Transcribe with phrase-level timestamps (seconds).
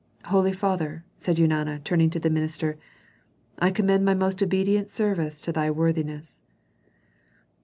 [0.25, 2.75] "Holy father," said Eunana, turning to the minister,
[3.59, 6.41] "I commend my most obedient service to thy worthiness."